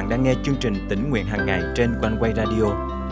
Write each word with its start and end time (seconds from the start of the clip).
bạn 0.00 0.08
đang 0.08 0.22
nghe 0.22 0.34
chương 0.42 0.56
trình 0.60 0.86
tỉnh 0.88 1.10
nguyện 1.10 1.26
hàng 1.26 1.46
ngày 1.46 1.62
trên 1.76 1.94
quanh 2.00 2.16
quay 2.20 2.32
radio 2.36 2.64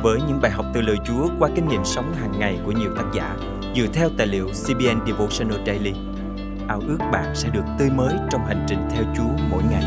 với 0.03 0.19
những 0.29 0.41
bài 0.43 0.51
học 0.51 0.67
từ 0.75 0.81
lời 0.81 0.97
Chúa 1.07 1.29
qua 1.39 1.51
kinh 1.57 1.69
nghiệm 1.69 1.85
sống 1.85 2.15
hàng 2.15 2.39
ngày 2.39 2.59
của 2.65 2.73
nhiều 2.73 2.91
tác 2.97 3.05
giả 3.15 3.37
dựa 3.77 3.87
theo 3.93 4.11
tài 4.19 4.27
liệu 4.27 4.47
CBN 4.47 5.07
Devotional 5.07 5.67
Daily. 5.67 5.93
Ao 6.69 6.81
ước 6.81 6.99
bạn 7.13 7.35
sẽ 7.35 7.49
được 7.49 7.65
tươi 7.79 7.91
mới 7.91 8.15
trong 8.31 8.47
hành 8.47 8.67
trình 8.69 8.79
theo 8.91 9.05
Chúa 9.17 9.45
mỗi 9.51 9.63
ngày. 9.71 9.85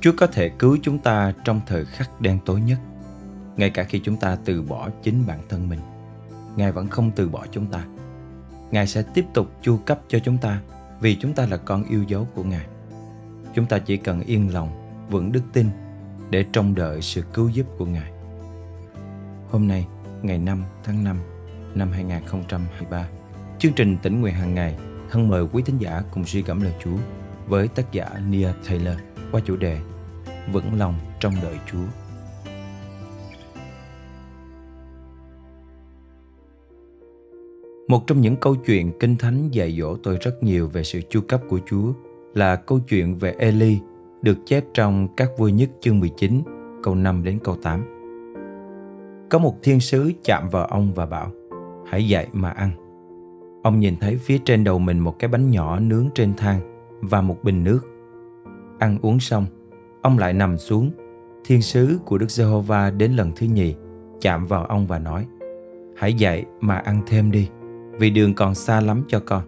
Chúa 0.00 0.12
có 0.16 0.26
thể 0.26 0.50
cứu 0.58 0.78
chúng 0.82 0.98
ta 0.98 1.32
trong 1.44 1.60
thời 1.66 1.84
khắc 1.84 2.20
đen 2.20 2.38
tối 2.44 2.60
nhất, 2.60 2.78
ngay 3.56 3.70
cả 3.70 3.84
khi 3.84 4.00
chúng 4.04 4.16
ta 4.16 4.36
từ 4.44 4.62
bỏ 4.62 4.88
chính 5.02 5.26
bản 5.26 5.38
thân 5.48 5.68
mình. 5.68 5.80
Ngài 6.56 6.72
vẫn 6.72 6.88
không 6.88 7.10
từ 7.16 7.28
bỏ 7.28 7.46
chúng 7.52 7.66
ta. 7.66 7.84
Ngài 8.70 8.86
sẽ 8.86 9.02
tiếp 9.14 9.24
tục 9.34 9.50
chu 9.62 9.76
cấp 9.76 10.00
cho 10.08 10.18
chúng 10.18 10.38
ta 10.38 10.60
vì 11.00 11.16
chúng 11.16 11.34
ta 11.34 11.46
là 11.46 11.56
con 11.56 11.84
yêu 11.84 12.02
dấu 12.02 12.28
của 12.34 12.42
Ngài. 12.44 12.66
Chúng 13.54 13.66
ta 13.66 13.78
chỉ 13.78 13.96
cần 13.96 14.20
yên 14.20 14.54
lòng, 14.54 14.68
vững 15.10 15.32
đức 15.32 15.42
tin 15.52 15.66
để 16.30 16.44
trông 16.52 16.74
đợi 16.74 17.02
sự 17.02 17.22
cứu 17.34 17.48
giúp 17.48 17.66
của 17.78 17.86
Ngài. 17.86 18.12
Hôm 19.50 19.68
nay, 19.68 19.86
ngày 20.22 20.38
5 20.38 20.64
tháng 20.84 21.04
5 21.04 21.16
năm 21.74 21.92
2023, 21.92 23.08
chương 23.58 23.72
trình 23.72 23.96
tỉnh 24.02 24.20
nguyện 24.20 24.34
hàng 24.34 24.54
ngày 24.54 24.78
thân 25.10 25.28
mời 25.28 25.44
quý 25.52 25.62
thính 25.62 25.78
giả 25.78 26.02
cùng 26.10 26.24
suy 26.24 26.42
gẫm 26.42 26.62
lời 26.62 26.74
Chúa 26.84 26.96
với 27.46 27.68
tác 27.68 27.92
giả 27.92 28.08
Nia 28.28 28.48
Taylor 28.68 28.98
qua 29.32 29.40
chủ 29.44 29.56
đề 29.56 29.78
Vững 30.52 30.78
lòng 30.78 30.94
trong 31.20 31.34
đợi 31.42 31.56
Chúa. 31.72 32.07
Một 37.88 38.06
trong 38.06 38.20
những 38.20 38.36
câu 38.36 38.54
chuyện 38.54 38.92
kinh 39.00 39.16
thánh 39.16 39.48
dạy 39.50 39.76
dỗ 39.80 39.96
tôi 39.96 40.18
rất 40.20 40.42
nhiều 40.42 40.68
về 40.68 40.84
sự 40.84 41.00
chu 41.08 41.20
cấp 41.20 41.40
của 41.48 41.58
Chúa 41.66 41.92
là 42.34 42.56
câu 42.56 42.80
chuyện 42.88 43.14
về 43.14 43.34
Eli 43.38 43.78
được 44.22 44.38
chép 44.46 44.64
trong 44.74 45.08
các 45.16 45.30
vua 45.38 45.48
nhất 45.48 45.70
chương 45.80 46.00
19 46.00 46.42
câu 46.82 46.94
5 46.94 47.24
đến 47.24 47.38
câu 47.44 47.56
8. 47.62 47.84
Có 49.30 49.38
một 49.38 49.56
thiên 49.62 49.80
sứ 49.80 50.12
chạm 50.24 50.48
vào 50.48 50.64
ông 50.64 50.92
và 50.94 51.06
bảo 51.06 51.30
Hãy 51.86 52.08
dậy 52.08 52.26
mà 52.32 52.50
ăn. 52.50 52.70
Ông 53.62 53.80
nhìn 53.80 53.96
thấy 54.00 54.16
phía 54.16 54.38
trên 54.44 54.64
đầu 54.64 54.78
mình 54.78 54.98
một 54.98 55.18
cái 55.18 55.28
bánh 55.28 55.50
nhỏ 55.50 55.80
nướng 55.80 56.08
trên 56.14 56.34
than 56.36 56.60
và 57.00 57.20
một 57.20 57.44
bình 57.44 57.64
nước. 57.64 57.80
Ăn 58.78 58.98
uống 59.02 59.20
xong, 59.20 59.46
ông 60.02 60.18
lại 60.18 60.32
nằm 60.32 60.58
xuống. 60.58 60.90
Thiên 61.44 61.62
sứ 61.62 61.98
của 62.04 62.18
Đức 62.18 62.30
Giê-hô-va 62.30 62.90
đến 62.90 63.12
lần 63.12 63.32
thứ 63.36 63.46
nhì 63.46 63.74
chạm 64.20 64.46
vào 64.46 64.64
ông 64.64 64.86
và 64.86 64.98
nói 64.98 65.26
Hãy 65.96 66.14
dậy 66.14 66.44
mà 66.60 66.76
ăn 66.76 67.02
thêm 67.06 67.30
đi, 67.30 67.48
vì 67.98 68.10
đường 68.10 68.34
còn 68.34 68.54
xa 68.54 68.80
lắm 68.80 69.02
cho 69.08 69.20
con. 69.26 69.42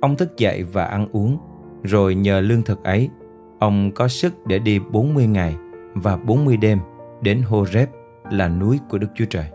Ông 0.00 0.16
thức 0.16 0.36
dậy 0.36 0.62
và 0.62 0.84
ăn 0.84 1.06
uống 1.12 1.38
rồi 1.82 2.14
nhờ 2.14 2.40
lương 2.40 2.62
thực 2.62 2.84
ấy, 2.84 3.10
ông 3.58 3.90
có 3.94 4.08
sức 4.08 4.46
để 4.46 4.58
đi 4.58 4.78
40 4.78 5.26
ngày 5.26 5.56
và 5.94 6.16
40 6.16 6.56
đêm 6.56 6.78
đến 7.22 7.42
Horeb 7.42 7.88
là 8.30 8.48
núi 8.48 8.80
của 8.88 8.98
Đức 8.98 9.08
Chúa 9.14 9.24
Trời. 9.24 9.46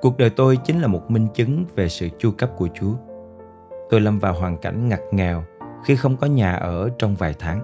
Cuộc 0.00 0.18
đời 0.18 0.30
tôi 0.30 0.56
chính 0.56 0.80
là 0.80 0.86
một 0.86 1.10
minh 1.10 1.26
chứng 1.34 1.64
về 1.74 1.88
sự 1.88 2.08
chu 2.18 2.30
cấp 2.30 2.50
của 2.56 2.68
Chúa. 2.74 2.94
Tôi 3.90 4.00
lâm 4.00 4.18
vào 4.18 4.32
hoàn 4.32 4.56
cảnh 4.58 4.88
ngặt 4.88 5.00
nghèo 5.12 5.44
khi 5.84 5.96
không 5.96 6.16
có 6.16 6.26
nhà 6.26 6.54
ở 6.54 6.90
trong 6.98 7.14
vài 7.14 7.34
tháng. 7.38 7.60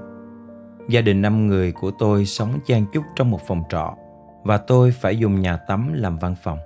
Gia 0.89 1.01
đình 1.01 1.23
năm 1.23 1.47
người 1.47 1.73
của 1.73 1.91
tôi 1.91 2.27
sống 2.27 2.59
chan 2.67 2.85
chúc 2.93 3.05
trong 3.17 3.31
một 3.31 3.41
phòng 3.47 3.63
trọ 3.69 3.95
và 4.45 4.59
tôi 4.59 4.91
phải 4.91 5.19
dùng 5.19 5.41
nhà 5.41 5.57
tắm 5.57 5.93
làm 5.95 6.19
văn 6.19 6.35
phòng. 6.43 6.59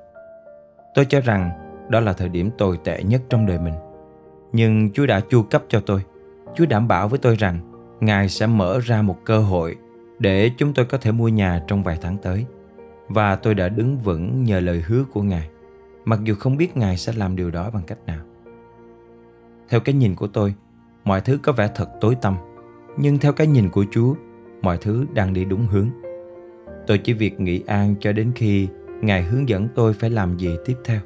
Tôi 0.94 1.04
cho 1.04 1.20
rằng 1.20 1.69
đó 1.90 2.00
là 2.00 2.12
thời 2.12 2.28
điểm 2.28 2.50
tồi 2.58 2.78
tệ 2.84 3.02
nhất 3.02 3.22
trong 3.28 3.46
đời 3.46 3.58
mình. 3.58 3.74
Nhưng 4.52 4.90
Chúa 4.92 5.06
đã 5.06 5.20
chu 5.20 5.42
cấp 5.42 5.62
cho 5.68 5.80
tôi 5.80 6.02
Chúa 6.54 6.66
đảm 6.66 6.88
bảo 6.88 7.08
với 7.08 7.18
tôi 7.18 7.36
rằng 7.36 7.58
Ngài 8.00 8.28
sẽ 8.28 8.46
mở 8.46 8.78
ra 8.78 9.02
một 9.02 9.16
cơ 9.24 9.38
hội 9.38 9.76
để 10.18 10.50
chúng 10.56 10.74
tôi 10.74 10.84
có 10.84 10.98
thể 10.98 11.12
mua 11.12 11.28
nhà 11.28 11.64
trong 11.66 11.82
vài 11.82 11.98
tháng 12.00 12.16
tới. 12.16 12.46
Và 13.08 13.36
tôi 13.36 13.54
đã 13.54 13.68
đứng 13.68 13.98
vững 13.98 14.44
nhờ 14.44 14.60
lời 14.60 14.82
hứa 14.86 15.04
của 15.12 15.22
Ngài, 15.22 15.48
mặc 16.04 16.20
dù 16.24 16.34
không 16.34 16.56
biết 16.56 16.76
Ngài 16.76 16.96
sẽ 16.96 17.12
làm 17.16 17.36
điều 17.36 17.50
đó 17.50 17.70
bằng 17.70 17.82
cách 17.86 17.98
nào. 18.06 18.20
Theo 19.68 19.80
cái 19.80 19.94
nhìn 19.94 20.14
của 20.14 20.26
tôi, 20.26 20.54
mọi 21.04 21.20
thứ 21.20 21.38
có 21.42 21.52
vẻ 21.52 21.68
thật 21.74 21.88
tối 22.00 22.16
tăm, 22.22 22.36
nhưng 22.96 23.18
theo 23.18 23.32
cái 23.32 23.46
nhìn 23.46 23.68
của 23.68 23.84
Chúa, 23.90 24.14
mọi 24.62 24.78
thứ 24.80 25.06
đang 25.14 25.34
đi 25.34 25.44
đúng 25.44 25.66
hướng. 25.66 25.88
Tôi 26.86 26.98
chỉ 26.98 27.12
việc 27.12 27.40
nghĩ 27.40 27.62
an 27.66 27.94
cho 28.00 28.12
đến 28.12 28.32
khi 28.34 28.68
Ngài 29.00 29.22
hướng 29.22 29.48
dẫn 29.48 29.68
tôi 29.74 29.92
phải 29.92 30.10
làm 30.10 30.36
gì 30.38 30.56
tiếp 30.64 30.76
theo. 30.84 31.00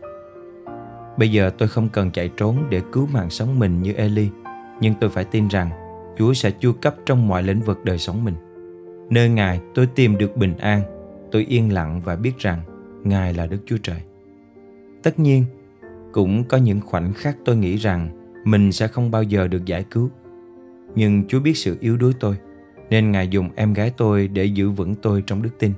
Bây 1.19 1.31
giờ 1.31 1.51
tôi 1.59 1.69
không 1.69 1.89
cần 1.89 2.11
chạy 2.11 2.31
trốn 2.37 2.57
để 2.71 2.83
cứu 2.93 3.09
mạng 3.13 3.31
sống 3.31 3.59
mình 3.59 3.83
như 3.83 3.93
Eli, 3.93 4.29
nhưng 4.81 4.95
tôi 5.01 5.11
phải 5.11 5.25
tin 5.25 5.49
rằng 5.49 5.71
Chúa 6.19 6.33
sẽ 6.33 6.51
chu 6.51 6.73
cấp 6.73 6.95
trong 7.07 7.29
mọi 7.29 7.43
lĩnh 7.43 7.61
vực 7.61 7.85
đời 7.85 7.99
sống 7.99 8.25
mình. 8.25 8.35
Nơi 9.11 9.29
Ngài 9.29 9.61
tôi 9.75 9.87
tìm 9.87 10.19
được 10.19 10.37
bình 10.37 10.57
an, 10.59 10.83
tôi 11.33 11.45
yên 11.45 11.73
lặng 11.73 12.01
và 12.05 12.17
biết 12.17 12.39
rằng 12.39 12.61
Ngài 13.05 13.35
là 13.35 13.47
Đức 13.47 13.59
Chúa 13.67 13.77
Trời. 13.83 14.01
Tất 15.03 15.19
nhiên, 15.19 15.45
cũng 16.13 16.45
có 16.45 16.57
những 16.57 16.81
khoảnh 16.81 17.13
khắc 17.13 17.37
tôi 17.45 17.57
nghĩ 17.57 17.77
rằng 17.77 18.09
mình 18.45 18.73
sẽ 18.73 18.89
không 18.89 19.11
bao 19.11 19.23
giờ 19.23 19.49
được 19.49 19.65
giải 19.65 19.85
cứu. 19.91 20.11
Nhưng 20.95 21.25
Chúa 21.29 21.41
biết 21.41 21.57
sự 21.57 21.77
yếu 21.81 21.97
đuối 21.97 22.13
tôi, 22.21 22.37
nên 22.91 23.13
Ngài 23.13 23.29
dùng 23.29 23.49
em 23.57 23.73
gái 23.73 23.93
tôi 23.97 24.29
để 24.29 24.45
giữ 24.45 24.71
vững 24.71 24.95
tôi 24.95 25.23
trong 25.27 25.43
đức 25.43 25.51
tin. 25.59 25.73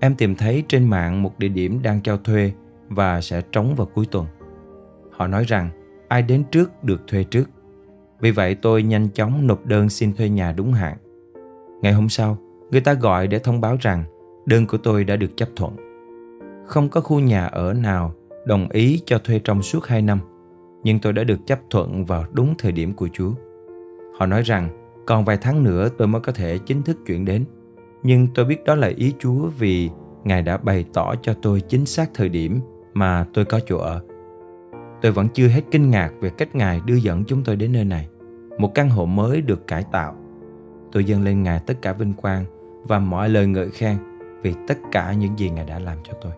Em 0.00 0.14
tìm 0.14 0.34
thấy 0.34 0.62
trên 0.68 0.90
mạng 0.90 1.22
một 1.22 1.38
địa 1.38 1.48
điểm 1.48 1.82
đang 1.82 2.00
cho 2.02 2.16
thuê 2.16 2.52
và 2.88 3.20
sẽ 3.20 3.42
trống 3.52 3.74
vào 3.74 3.86
cuối 3.86 4.06
tuần. 4.10 4.26
Họ 5.16 5.26
nói 5.26 5.44
rằng 5.44 5.70
ai 6.08 6.22
đến 6.22 6.44
trước 6.50 6.84
được 6.84 7.00
thuê 7.06 7.24
trước. 7.24 7.44
Vì 8.20 8.30
vậy 8.30 8.54
tôi 8.54 8.82
nhanh 8.82 9.08
chóng 9.08 9.46
nộp 9.46 9.66
đơn 9.66 9.88
xin 9.88 10.12
thuê 10.14 10.28
nhà 10.28 10.52
đúng 10.52 10.72
hạn. 10.72 10.96
Ngày 11.82 11.92
hôm 11.92 12.08
sau, 12.08 12.38
người 12.70 12.80
ta 12.80 12.94
gọi 12.94 13.26
để 13.26 13.38
thông 13.38 13.60
báo 13.60 13.76
rằng 13.80 14.04
đơn 14.46 14.66
của 14.66 14.78
tôi 14.78 15.04
đã 15.04 15.16
được 15.16 15.36
chấp 15.36 15.48
thuận. 15.56 15.76
Không 16.66 16.88
có 16.88 17.00
khu 17.00 17.20
nhà 17.20 17.46
ở 17.46 17.72
nào 17.72 18.14
đồng 18.46 18.68
ý 18.68 19.00
cho 19.06 19.18
thuê 19.18 19.38
trong 19.44 19.62
suốt 19.62 19.86
2 19.86 20.02
năm, 20.02 20.18
nhưng 20.82 20.98
tôi 20.98 21.12
đã 21.12 21.24
được 21.24 21.46
chấp 21.46 21.58
thuận 21.70 22.04
vào 22.04 22.24
đúng 22.32 22.54
thời 22.58 22.72
điểm 22.72 22.94
của 22.94 23.08
Chúa. 23.12 23.30
Họ 24.18 24.26
nói 24.26 24.42
rằng 24.42 24.68
còn 25.06 25.24
vài 25.24 25.38
tháng 25.40 25.64
nữa 25.64 25.88
tôi 25.98 26.08
mới 26.08 26.20
có 26.20 26.32
thể 26.32 26.58
chính 26.58 26.82
thức 26.82 26.96
chuyển 27.06 27.24
đến. 27.24 27.44
Nhưng 28.02 28.28
tôi 28.34 28.44
biết 28.44 28.64
đó 28.64 28.74
là 28.74 28.88
ý 28.96 29.14
Chúa 29.18 29.48
vì 29.58 29.90
Ngài 30.24 30.42
đã 30.42 30.56
bày 30.56 30.84
tỏ 30.92 31.14
cho 31.22 31.34
tôi 31.42 31.60
chính 31.60 31.86
xác 31.86 32.10
thời 32.14 32.28
điểm 32.28 32.60
mà 32.94 33.26
tôi 33.34 33.44
có 33.44 33.60
chỗ 33.66 33.78
ở. 33.78 34.00
Tôi 35.02 35.12
vẫn 35.12 35.28
chưa 35.28 35.48
hết 35.48 35.62
kinh 35.70 35.90
ngạc 35.90 36.10
về 36.20 36.30
cách 36.30 36.54
Ngài 36.54 36.80
đưa 36.86 36.94
dẫn 36.94 37.24
chúng 37.24 37.44
tôi 37.44 37.56
đến 37.56 37.72
nơi 37.72 37.84
này. 37.84 38.08
Một 38.58 38.74
căn 38.74 38.90
hộ 38.90 39.06
mới 39.06 39.40
được 39.40 39.66
cải 39.66 39.84
tạo. 39.92 40.14
Tôi 40.92 41.04
dâng 41.04 41.22
lên 41.22 41.42
Ngài 41.42 41.60
tất 41.66 41.74
cả 41.82 41.92
vinh 41.92 42.14
quang 42.14 42.44
và 42.88 42.98
mọi 42.98 43.28
lời 43.28 43.46
ngợi 43.46 43.70
khen 43.70 43.98
vì 44.42 44.54
tất 44.68 44.78
cả 44.92 45.12
những 45.12 45.38
gì 45.38 45.50
Ngài 45.50 45.64
đã 45.64 45.78
làm 45.78 45.98
cho 46.04 46.12
tôi. 46.22 46.32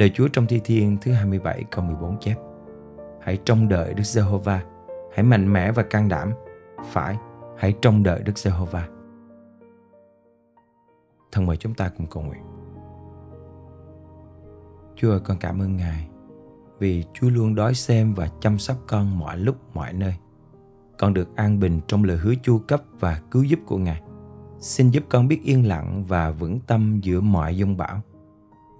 Lời 0.00 0.10
Chúa 0.14 0.28
trong 0.28 0.46
Thi 0.46 0.60
Thiên 0.64 0.96
thứ 1.00 1.12
27 1.12 1.64
câu 1.70 1.84
14 1.84 2.18
chép 2.20 2.34
Hãy 3.20 3.38
trông 3.44 3.68
đợi 3.68 3.94
Đức 3.94 4.02
Giê-hô-va 4.02 4.62
Hãy 5.14 5.22
mạnh 5.22 5.52
mẽ 5.52 5.72
và 5.72 5.82
can 5.82 6.08
đảm 6.08 6.32
Phải, 6.84 7.16
hãy 7.56 7.74
trông 7.82 8.02
đợi 8.02 8.22
Đức 8.22 8.38
Giê-hô-va 8.38 8.88
Thân 11.32 11.46
mời 11.46 11.56
chúng 11.56 11.74
ta 11.74 11.90
cùng 11.96 12.06
cầu 12.06 12.22
nguyện 12.22 12.42
Chúa 14.96 15.10
ơi 15.10 15.20
con 15.24 15.36
cảm 15.40 15.62
ơn 15.62 15.76
Ngài 15.76 16.09
vì 16.80 17.04
Chúa 17.14 17.30
luôn 17.30 17.54
đói 17.54 17.74
xem 17.74 18.14
và 18.14 18.28
chăm 18.40 18.58
sóc 18.58 18.76
con 18.86 19.18
mọi 19.18 19.38
lúc 19.38 19.56
mọi 19.74 19.92
nơi. 19.92 20.14
Con 20.98 21.14
được 21.14 21.36
an 21.36 21.60
bình 21.60 21.80
trong 21.86 22.04
lời 22.04 22.16
hứa 22.16 22.34
chu 22.42 22.58
cấp 22.58 22.82
và 23.00 23.20
cứu 23.30 23.42
giúp 23.42 23.58
của 23.66 23.78
Ngài. 23.78 24.02
Xin 24.58 24.90
giúp 24.90 25.04
con 25.08 25.28
biết 25.28 25.42
yên 25.42 25.68
lặng 25.68 26.04
và 26.04 26.30
vững 26.30 26.60
tâm 26.66 27.00
giữa 27.02 27.20
mọi 27.20 27.54
dông 27.54 27.76
bão. 27.76 28.00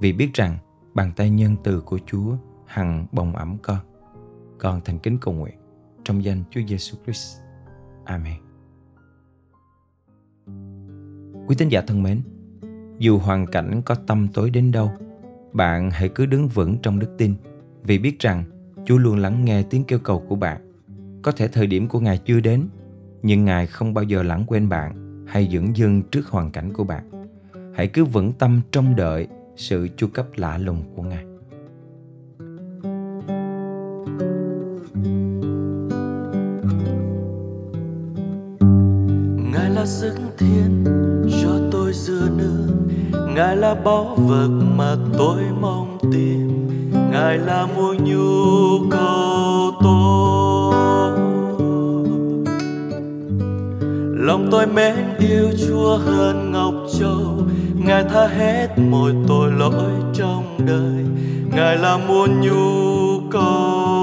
Vì 0.00 0.12
biết 0.12 0.34
rằng 0.34 0.58
bàn 0.94 1.12
tay 1.16 1.30
nhân 1.30 1.56
từ 1.64 1.80
của 1.80 1.98
Chúa 2.06 2.36
hằng 2.66 3.06
bồng 3.12 3.36
ẩm 3.36 3.56
con. 3.62 3.78
Con 4.58 4.80
thành 4.84 4.98
kính 4.98 5.18
cầu 5.20 5.34
nguyện 5.34 5.54
trong 6.04 6.24
danh 6.24 6.42
Chúa 6.50 6.60
Giêsu 6.68 6.96
Christ. 7.04 7.38
Amen. 8.04 8.36
Quý 11.46 11.56
tín 11.58 11.68
giả 11.68 11.80
thân 11.80 12.02
mến, 12.02 12.22
dù 12.98 13.18
hoàn 13.18 13.46
cảnh 13.46 13.82
có 13.84 13.94
tâm 13.94 14.28
tối 14.28 14.50
đến 14.50 14.72
đâu, 14.72 14.92
bạn 15.52 15.90
hãy 15.90 16.08
cứ 16.08 16.26
đứng 16.26 16.48
vững 16.48 16.78
trong 16.82 16.98
đức 16.98 17.14
tin 17.18 17.34
vì 17.82 17.98
biết 17.98 18.18
rằng 18.18 18.44
Chúa 18.84 18.98
luôn 18.98 19.18
lắng 19.18 19.44
nghe 19.44 19.62
tiếng 19.62 19.84
kêu 19.84 19.98
cầu 19.98 20.24
của 20.28 20.36
bạn. 20.36 20.60
Có 21.22 21.32
thể 21.32 21.48
thời 21.48 21.66
điểm 21.66 21.88
của 21.88 22.00
Ngài 22.00 22.18
chưa 22.18 22.40
đến, 22.40 22.68
nhưng 23.22 23.44
Ngài 23.44 23.66
không 23.66 23.94
bao 23.94 24.04
giờ 24.04 24.22
lãng 24.22 24.44
quên 24.46 24.68
bạn 24.68 25.24
hay 25.28 25.48
dưỡng 25.52 25.76
dưng 25.76 26.02
trước 26.02 26.28
hoàn 26.28 26.50
cảnh 26.50 26.72
của 26.72 26.84
bạn. 26.84 27.10
Hãy 27.74 27.86
cứ 27.86 28.04
vững 28.04 28.32
tâm 28.32 28.60
trông 28.72 28.96
đợi 28.96 29.26
sự 29.56 29.88
chu 29.96 30.06
cấp 30.06 30.26
lạ 30.36 30.58
lùng 30.58 30.82
của 30.96 31.02
Ngài. 31.02 31.24
Ngài 39.52 39.70
là 39.70 39.86
sức 39.86 40.14
thiên 40.38 40.84
cho 41.42 41.68
tôi 41.72 41.92
dựa 41.92 42.28
nương 42.36 42.88
Ngài 43.34 43.56
là 43.56 43.74
báu 43.74 44.14
vật 44.14 44.48
mà 44.76 44.96
tôi 45.18 45.42
mong 45.60 45.98
tìm 46.12 46.39
ngài 47.10 47.38
là 47.38 47.66
mối 47.76 47.96
nhu 47.96 48.88
cầu 48.90 49.70
tôi 49.82 50.90
lòng 54.30 54.48
tôi 54.50 54.66
mến 54.66 54.94
yêu 55.18 55.50
chúa 55.68 55.96
hơn 55.96 56.52
ngọc 56.52 56.74
châu. 56.98 57.46
Ngài 57.86 58.04
tha 58.04 58.26
hết 58.26 58.68
mọi 58.90 59.12
tội 59.28 59.52
lỗi 59.52 59.92
trong 60.14 60.58
đời. 60.66 61.04
Ngài 61.56 61.76
là 61.76 61.98
muôn 62.08 62.40
nhu 62.40 63.20
cầu. 63.30 63.99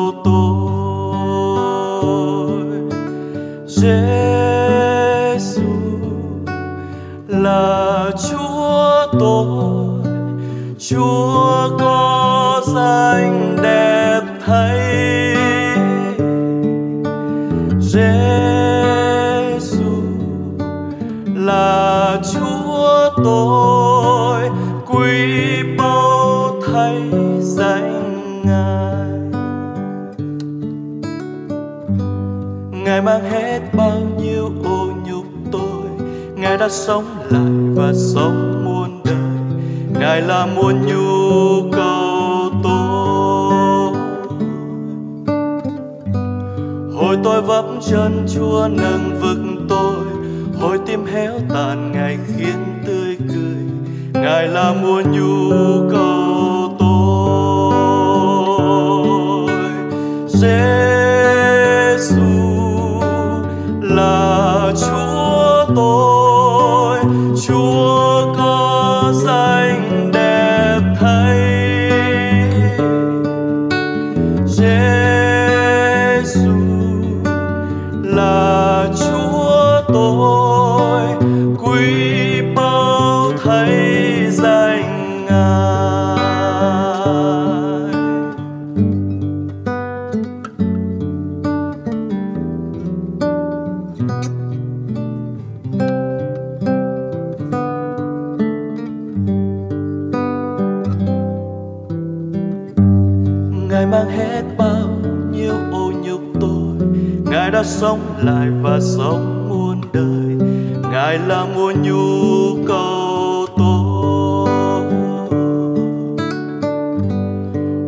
Tôi, 23.27 24.50
quý 24.88 25.63
báu 25.77 26.62
thay 26.68 27.01
danh 27.41 28.41
Ngài. 28.45 29.09
Ngài 32.83 33.01
mang 33.01 33.24
hết 33.24 33.59
bao 33.74 34.00
nhiêu 34.21 34.50
ô 34.63 34.88
nhục 35.06 35.25
tôi, 35.51 36.07
Ngài 36.35 36.57
đã 36.57 36.69
sống 36.69 37.06
lại 37.29 37.75
và 37.75 37.94
sống 37.94 38.65
muôn 38.65 39.01
đời. 39.06 39.15
Ngài 40.00 40.21
là 40.21 40.45
muôn 40.45 40.85
nhu 40.85 41.71
cầu 41.71 42.51
tôi. 42.63 43.94
Hồi 46.94 47.18
tôi 47.23 47.41
vấp 47.41 47.65
chân 47.81 48.25
Chúa 48.35 48.68
nâng 48.71 49.19
vực 49.21 49.38
tôi, 49.69 50.06
Hồi 50.62 50.80
tim 50.85 51.06
héo 51.06 51.33
tàn 51.50 51.91
Ngài 51.91 52.18
khiến 52.27 52.76
Ngài 54.27 54.47
là 54.47 54.74
muôn 54.74 55.12
nhu 55.12 55.50
cầu 55.91 56.26
Ngài 103.69 103.86
mang 103.86 104.09
hết 104.09 104.44
bao 104.57 104.88
nhiêu 105.31 105.54
ô 105.71 105.92
nhục 106.04 106.21
tôi. 106.42 106.88
Ngài 107.25 107.51
đã 107.51 107.63
sống 107.63 108.00
lại 108.24 108.50
và 108.62 108.80
sống 108.80 109.50
muôn 109.50 109.81
đời. 109.94 110.50
Ngài 110.92 111.19
là 111.19 111.45
muôn 111.56 111.81
nhu 111.81 112.65
cầu 112.68 113.45
tôi. 113.57 114.48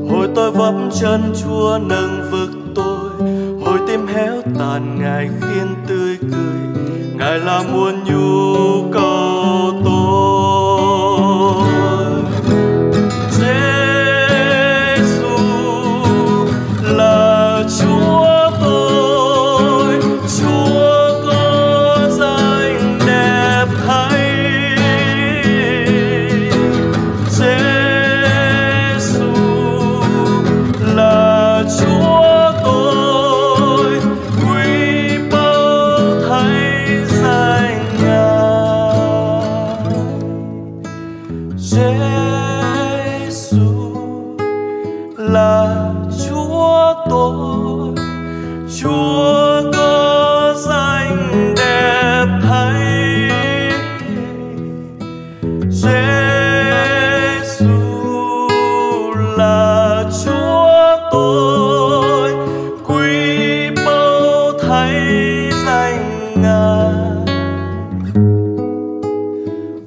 Hồi 0.10 0.27
tôi 0.36 0.51
vấp 0.51 0.74
chân 1.01 1.33
Chúa 1.44 1.80
nâng 1.81 2.30
vực 2.31 2.50
tôi. 2.75 3.10
Hồi 3.66 3.80
tim 3.88 4.07
héo 4.07 4.42
tàn 4.60 5.00
Ngài 5.01 5.30
khiến 5.42 5.68
lại 7.29 7.39
là 7.39 7.63
muôn 7.71 8.03
nhu 8.03 8.91
cầu 8.93 9.08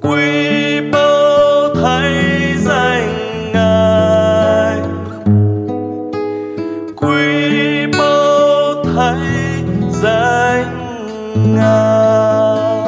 quý 0.03 0.81
báu 0.91 1.75
thay 1.75 2.13
danh 2.57 3.51
ngài 3.53 4.79
quý 6.95 7.87
báu 7.97 8.83
thay 8.95 9.19
danh 9.91 10.75
ngài 11.55 12.83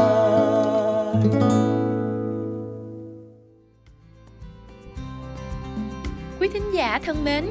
Quý 6.40 6.48
thính 6.54 6.72
giả 6.74 7.00
thân 7.06 7.24
mến, 7.24 7.46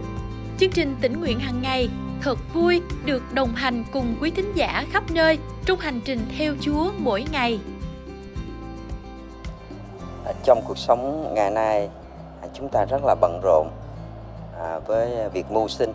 chương 0.59 0.71
trình 0.71 0.95
tỉnh 1.01 1.21
nguyện 1.21 1.41
hàng 1.41 1.63
ngày 1.63 1.89
thật 2.23 2.39
vui 2.55 2.81
được 3.05 3.23
đồng 3.35 3.55
hành 3.55 3.85
cùng 3.93 4.17
quý 4.21 4.31
thính 4.31 4.53
giả 4.55 4.85
khắp 4.93 5.11
nơi 5.11 5.39
trong 5.67 5.79
hành 5.79 6.01
trình 6.05 6.21
theo 6.39 6.55
Chúa 6.61 6.91
mỗi 6.99 7.25
ngày. 7.33 7.59
Trong 10.45 10.63
cuộc 10.69 10.79
sống 10.79 11.35
ngày 11.35 11.51
nay 11.51 11.89
à, 12.43 12.49
chúng 12.53 12.69
ta 12.69 12.85
rất 12.85 13.05
là 13.05 13.15
bận 13.21 13.41
rộn 13.43 13.69
à, 14.59 14.79
với 14.79 15.29
việc 15.29 15.51
mưu 15.51 15.69
sinh 15.69 15.93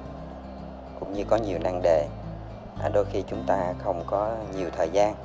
cũng 1.00 1.14
như 1.14 1.24
có 1.30 1.36
nhiều 1.38 1.60
nan 1.60 1.82
đề. 1.82 2.08
À, 2.84 2.90
đôi 2.94 3.06
khi 3.06 3.24
chúng 3.28 3.44
ta 3.48 3.74
không 3.84 4.04
có 4.08 4.30
nhiều 4.58 4.70
thời 4.78 4.90
gian 4.90 5.16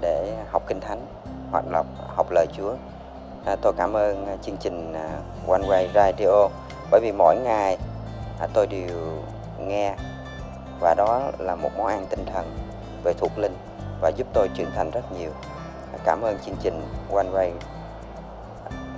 để 0.00 0.36
học 0.50 0.62
kinh 0.66 0.80
thánh 0.80 1.06
hoặc 1.50 1.64
là 1.70 1.82
học 2.16 2.26
lời 2.30 2.46
Chúa. 2.56 2.74
Tôi 3.62 3.72
cảm 3.76 3.92
ơn 3.92 4.38
chương 4.42 4.56
trình 4.56 4.94
One 5.48 5.62
Way 5.68 5.88
Radio 5.94 6.48
bởi 6.90 7.00
vì 7.00 7.12
mỗi 7.12 7.36
ngày 7.36 7.78
tôi 8.52 8.66
đều 8.66 9.22
nghe 9.66 9.94
và 10.80 10.94
đó 10.94 11.22
là 11.38 11.54
một 11.54 11.70
món 11.76 11.86
ăn 11.86 12.06
tinh 12.10 12.24
thần 12.34 12.56
về 13.04 13.12
thuộc 13.18 13.38
linh 13.38 13.56
và 14.00 14.08
giúp 14.08 14.26
tôi 14.32 14.48
trưởng 14.54 14.70
thành 14.76 14.90
rất 14.90 15.12
nhiều. 15.12 15.30
Cảm 16.04 16.22
ơn 16.22 16.38
chương 16.46 16.56
trình 16.60 16.82
One 17.14 17.26
Way 17.34 17.50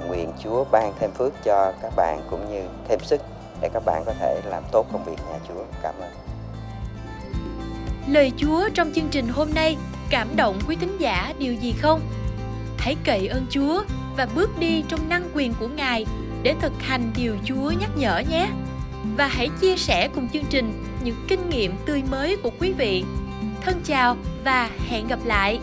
nguyện 0.06 0.32
Chúa 0.44 0.64
ban 0.64 0.92
thêm 1.00 1.10
phước 1.10 1.32
cho 1.44 1.72
các 1.82 1.92
bạn 1.96 2.20
cũng 2.30 2.52
như 2.52 2.62
thêm 2.88 3.00
sức 3.00 3.20
để 3.60 3.68
các 3.72 3.82
bạn 3.86 4.02
có 4.06 4.12
thể 4.20 4.40
làm 4.44 4.62
tốt 4.72 4.86
công 4.92 5.04
việc 5.04 5.16
nhà 5.30 5.38
Chúa. 5.48 5.64
Cảm 5.82 5.94
ơn. 6.00 6.10
Lời 8.08 8.32
Chúa 8.36 8.68
trong 8.74 8.92
chương 8.94 9.08
trình 9.10 9.28
hôm 9.28 9.48
nay, 9.54 9.76
cảm 10.10 10.36
động 10.36 10.58
quý 10.68 10.76
thính 10.76 10.96
giả 11.00 11.34
điều 11.38 11.54
gì 11.54 11.74
không? 11.80 12.00
Hãy 12.78 12.96
cậy 13.04 13.28
ơn 13.28 13.46
Chúa 13.50 13.82
và 14.16 14.28
bước 14.34 14.58
đi 14.58 14.84
trong 14.88 15.08
năng 15.08 15.30
quyền 15.34 15.54
của 15.60 15.68
Ngài 15.68 16.06
để 16.42 16.54
thực 16.60 16.72
hành 16.78 17.12
điều 17.16 17.36
Chúa 17.44 17.72
nhắc 17.80 17.90
nhở 17.96 18.22
nhé. 18.30 18.48
Và 19.16 19.26
hãy 19.26 19.48
chia 19.60 19.76
sẻ 19.76 20.08
cùng 20.14 20.28
chương 20.28 20.44
trình 20.50 20.84
những 21.04 21.24
kinh 21.28 21.50
nghiệm 21.50 21.76
tươi 21.86 22.02
mới 22.10 22.36
của 22.36 22.50
quý 22.60 22.72
vị. 22.72 23.04
Thân 23.60 23.80
chào 23.84 24.16
và 24.44 24.70
hẹn 24.88 25.08
gặp 25.08 25.18
lại. 25.24 25.60